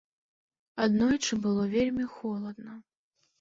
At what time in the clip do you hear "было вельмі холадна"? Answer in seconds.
1.43-2.73